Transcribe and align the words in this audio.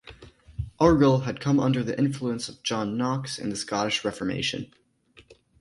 Argyll 0.79 1.19
had 1.25 1.39
come 1.39 1.59
under 1.59 1.83
the 1.83 1.95
influence 1.95 2.49
of 2.49 2.63
John 2.63 2.97
Knox 2.97 3.37
and 3.37 3.51
the 3.51 3.55
Scottish 3.55 4.03
Reformation. 4.03 4.73